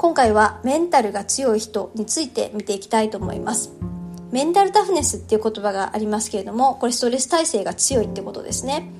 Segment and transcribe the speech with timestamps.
[0.00, 3.70] 今回はメンタルが強い人について見ていきたいと思います。
[4.32, 8.90] メンタルタフネスっていう言葉がありますけれどもこれストレス耐性が強いってことですね。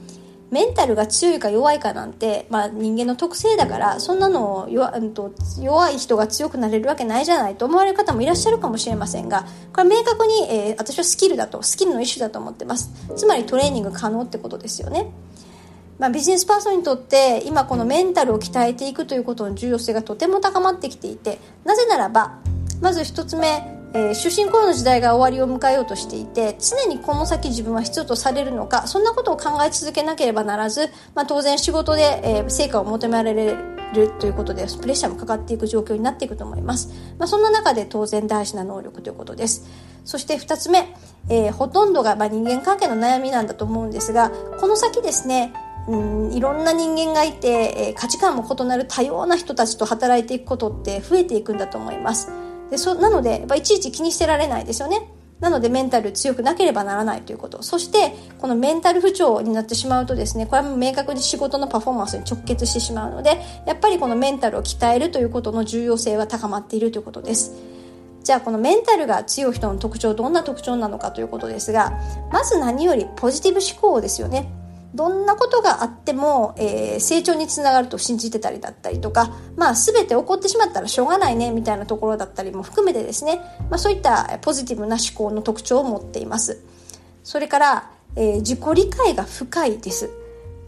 [0.50, 5.32] メンタルが強いか弱いかなんて、まあ、人間の特性だからそんなの弱,、うん、と
[5.62, 12.90] 弱い人が強くなれるわけないじゃないと思われる方もいらっしゃるかもしれませんがこれ明確に、えー、私はスキルだとスキルの一種だと思ってます。
[13.16, 15.10] つまりトレーニング可能ってことですよね。
[16.00, 22.38] まあ、ビジネスパーソンにとって今このメンタルを鍛えていくということの重要性がとても高まってきていてなぜならば
[22.80, 33.56] まず1つ目えー、終身雇用の時代が終わりを迎えようとしていて常にこの先自分は必要とされるのかそんなことを考え続けなければならず、まあ、当然仕事で、えー、成果を求められ
[33.92, 39.68] るということでプレッシャーもかかっていく状況になっていくと思います、まあ、そんな中で当然大事な能力ということです。
[40.04, 40.94] そして2つ目、
[41.28, 45.52] えー、ほとんどが、まあ、人間関係の悩みなんだと思うんですがこの先ですね
[45.90, 52.30] うんいろんな人間がいて、え、価値観も異なる多様な人たちと働いていくことって増えていくんだと思います。
[52.70, 55.10] でそなのでやっぱいちいち気にしてられないですよね。
[55.40, 57.62] なのでメンタル強くなければならないということ。
[57.62, 67.52] そしてこのメンタル不調になってしまうとですねこれは明確に仕事のパフォーマンスに直結してしまうのでやっぱりこのメンタルを鍛えるということの重要性は高まっているということです。
[68.22, 71.98] じゃあこのメンタルが強い人の特徴どんな特徴なのかということですが
[72.30, 74.59] まず何よりポジティブ思考ですよね。
[74.94, 83.40] どんなことがあっても、えー、成長につながると信じてたりだったりとか、まあ、全て起こってしまったらしょうがないねみたいなところだったりも含めてですね、
[83.70, 86.62] まあ、そういったポジティブな思考の特徴を持っています。
[87.22, 90.10] それから、えー、自己理解が深いです。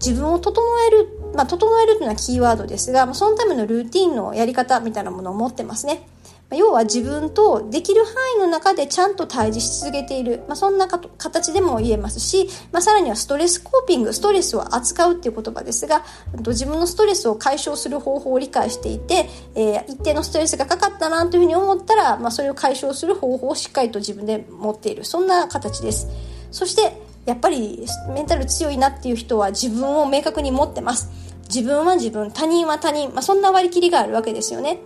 [0.05, 6.07] 自分を整える、まあ、整えるというのはキーワードですが、ま、そのためのルーティンのやり方みたいなものを持ってますね。
[6.55, 16.05] 要は自分とできる範囲の中でちゃんと対峙し続けている、まあ、そんな形でも言えますし、まあ、さらにはストレスコーピングストレスを扱うっていう言葉ですが
[16.47, 25.05] 自分のストレスを解消する方法を理解していて、えー、一定のストレスがかかったなというふうに思ったら、まあ、それを解消する方法をしっかりと自分で持っている。
[25.05, 26.09] そんな形です。
[26.51, 31.11] そしてやっぱりメンタル強いなっていう人は自分を明確に持ってます。
[31.49, 34.79] 自分は自分他人は他人、まあ、そんな割り切りがあるわけですよね。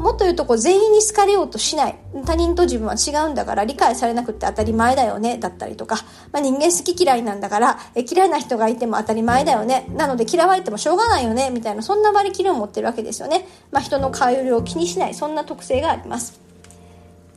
[0.00, 1.98] もっと言うとこう全員に好かれようとしない。
[2.24, 5.96] 他人と自分は違うんだから理解されなくて当たり前だよねだったりとか、
[6.32, 9.86] まあ、人間好き嫌いなんだからえ嫌いな人がいても当たり前だよね。
[9.94, 15.14] なので嫌われてもしょうがないよねみたいなそんな割り切りを持ってるわけですよね、まあ、人の顔色を気にしない。
[15.14, 16.40] そんな特性があります。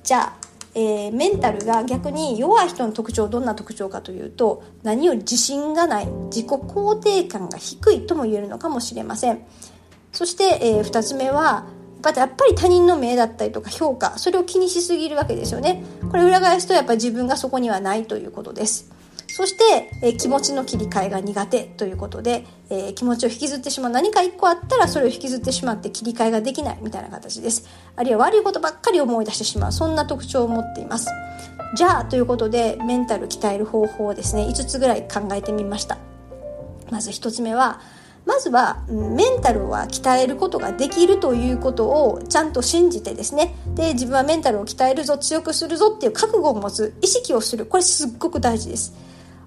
[0.03, 0.33] じゃあ、
[0.75, 9.45] えー、メンタルが逆に弱い人の特徴どんな特徴かというと何より自信がない自己肯定感が低いとも言えるのかもしれません。
[10.13, 11.65] そして、えー、2つ目は
[12.11, 15.83] やっぱり他人の目だったりとか評価それを気にしすぎるわけですよね。
[16.11, 18.91] これ裏返すとやっぱり自分がそこにはないということです。
[19.35, 23.91] そして、え、気持ちの切り替えが苦手ということで、え、気持ちを引きずってしまう。
[23.91, 27.67] 何か一個あったらそれを引きずってしまって切り替えができないみたいな形です。
[27.95, 29.71] あるいは悪いことばっかり思い出してしまう。
[29.71, 31.09] そんな特徴を持っています。
[31.75, 35.97] じゃあということでメンタル鍛える方法をですね5つぐらい考えてみました。
[36.91, 37.81] まず1つ目は
[38.25, 43.55] まずはメンタルは鍛えることができるということをちゃんと信じてですね。
[43.75, 47.65] で自分はメンタルを鍛えるぞ強くするぞっていう覚悟を持つ意識をする。
[47.65, 48.93] これすっごく大事です。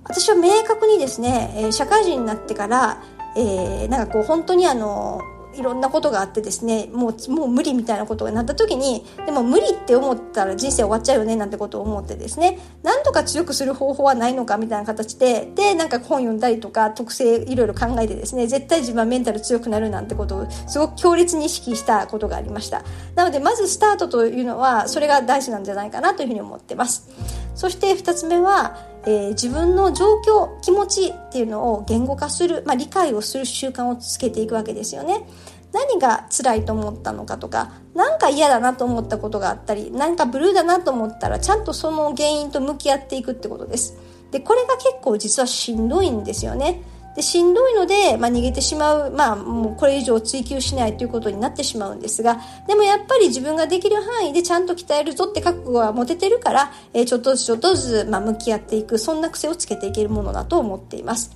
[0.04, 3.03] 私は明確にですね社会人になってから、
[3.36, 5.20] えー、なんかこう本当にあの
[5.56, 12.58] いろんなことがあってですねもうもう無理みたいなことがなった時にでも無理って思ったら人生終わっちゃうよねなんてことを思ってですね。
[12.82, 22.82] なんとか強くする方法はないのかみたいな形ででなんか本読んだりとか特性いろいろ考えてですね絶対自分はメンタル強くなるなんてことをすごく強烈に意識したことがありました。
[23.14, 27.08] なのでまずスタートというのはそれが大事なんじゃないかなというふうに思ってます。
[27.54, 35.26] そして2つ目はえー、自分の状況気持ちっていうのを言語化する、まあ、理解をする習慣をつけていくわけですよね。
[35.72, 43.96] 何が辛いと思ったのかとか何か嫌だなと思ったことがあったり何かブルーだなと思ったらちゃんとその原因と向き合っていくってことです。
[44.30, 46.82] でこれが結構実はしんどいんですよね。
[47.16, 61.30] でしんどいので、まあ、逃げてしまう、まあ、もうこれ以上追求しないということになってしまうんですがでもやっぱり自分ができる範囲でちゃんと鍛えるぞって覚悟は持ててるから、えー、ちょっとずつちょっとずつ、まあ、向き合っていくそんな癖をつけていけるものだと思っています。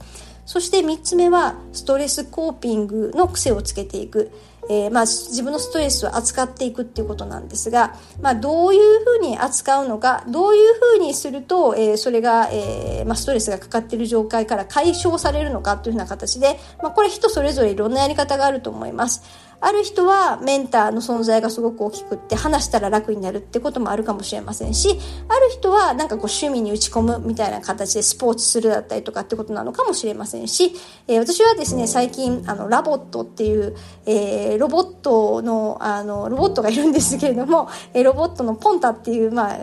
[0.44, 4.32] そして3つ目はストレスコーピングの癖をつけていく。
[4.68, 19.22] えー、まあ、自分のストレスを扱っていくっていうことなんですが、まあ、どういうふうに扱うのかどういうふうにすると、えー、それが、えー、まあ、ストレスがかかっている状態から解消されるのかというふうな形で、まあ、これ人それぞれいろんなやり方があると思います。
[19.60, 24.98] ある人はメンターの存在がすごく大きくって話したら楽になるってこともあるかもしれませんし、
[25.28, 30.72] ある人はなんかこう趣味に打ち込むみたいな形でスポーツするだったりとかってことなのかもしれませんし、
[31.06, 33.76] えー、私はですね、最近あの LOVOT っていう、
[34.06, 39.58] えー、ロボットの、あの、ロボットがいるんですけれども、えー、ロボットのポンタっていう、まあ、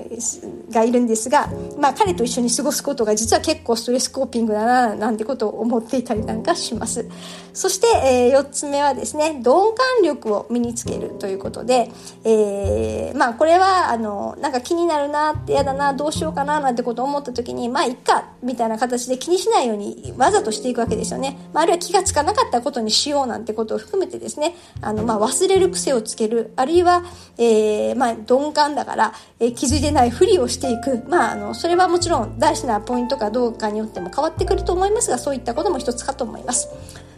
[0.70, 1.50] がいるんですが、
[1.80, 7.08] まあ彼と一緒に過ごすことが実は結構ストレスコーピングだな、なんてことを思っていたりなんかします。
[7.54, 11.92] そして、えー、4つ目はですね、鈍感力を身につけるということで、
[12.24, 21.38] えー、まあこれは、あの、なんか気になるなって嫌だな、どうしようかななんてことを思った時に、まあいっか、みたいな形で気にしないようにわざとしていくわけですよね。
[21.54, 27.04] まあ、あるいは気がつかなかったことにしようなんてことを含めてですね、あの、まあ忘れる癖をつける、あるいは、
[27.38, 31.04] えー、まあ鈍感だから、えー、気づいてないふりをしていく。
[31.07, 36.69] まああの、それはもちろん大事なポイントかどうかによっても変わってくると思いますが、そういったことも一つかと思います。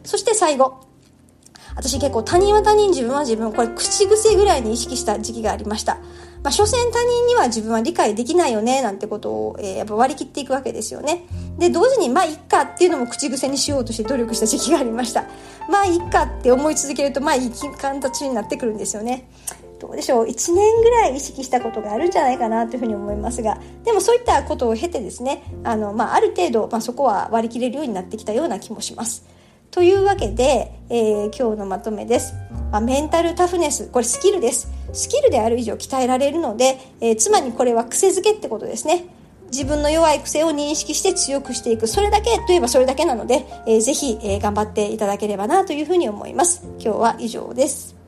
[0.04, 0.89] そして最後。
[1.80, 5.96] 私結構他人は他人、自分は自分、これ口癖ぐらいに意識した時期がありました。
[6.44, 11.26] まあ、所詮他人には自分は理解できないよね、なんてことを、えー、やっぱ割り切っていくわけですよね。
[11.58, 15.24] で、同時に、まあ、いっかっていうのも口癖にしようとして努力した時期がありました。
[15.70, 19.30] まあ、いっかって思い続けると、まあ、いい形になってくるんですよね。
[19.80, 29.39] どうでしょう？1年ぐらい意識したことがあるんじゃないかなというふうに思いますがでもそういったことを経てですねあの、まあ、ある程度、まあ、そこは割り切れるようになってきたような気もします。
[29.72, 32.34] というわけで、えー、今日のまとめです。
[32.72, 34.68] まあ、メンタルタフネス、これスキルです。
[34.94, 39.06] スキルである以上鍛えられるので、えー、つまりこれは癖づけってことですね。
[39.52, 41.88] 自分の弱い癖を認識して強くしていく。
[41.88, 46.64] それだけといえばそれだけなので、えー、ぜひ、えー、頑張っていただければなというふうに思います。
[46.80, 47.99] 今日は以上です。